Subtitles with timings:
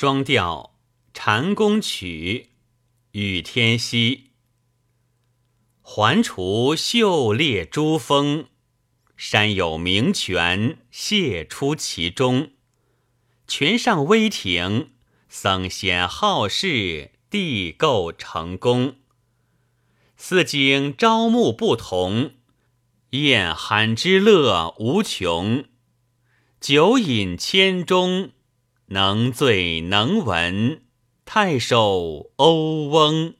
[0.00, 0.76] 双调
[1.12, 2.48] 《禅宫曲》
[3.20, 4.30] 与天溪，
[5.82, 8.46] 环滁秀列珠峰，
[9.14, 12.52] 山有名泉泻出其中。
[13.46, 14.92] 泉上微亭，
[15.28, 18.94] 僧贤好事，地构成功。
[20.16, 22.36] 四景朝暮不同，
[23.10, 25.66] 宴酣之乐无穷。
[26.58, 28.30] 酒饮千钟。
[28.92, 30.80] 能醉能闻，
[31.24, 33.34] 太守欧翁。